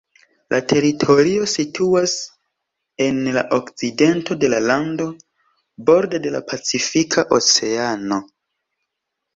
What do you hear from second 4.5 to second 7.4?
la lando, borde de la Pacifika